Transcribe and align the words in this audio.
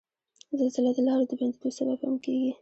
زلزله 0.59 0.91
د 0.95 0.99
لارو 1.07 1.25
د 1.29 1.33
بندیدو 1.39 1.69
سبب 1.77 1.99
هم 2.05 2.15
کیږي. 2.25 2.51